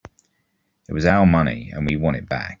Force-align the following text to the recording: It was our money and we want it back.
It 0.89 0.93
was 0.93 1.05
our 1.05 1.27
money 1.27 1.69
and 1.71 1.85
we 1.87 1.95
want 1.95 2.15
it 2.17 2.27
back. 2.27 2.49